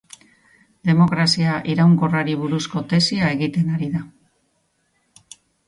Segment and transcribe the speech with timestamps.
[0.89, 4.05] Demokrazia iraunkorrari buruzko tesia egiten ari da.